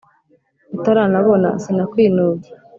[0.75, 2.49] utaranabona sinakwinubye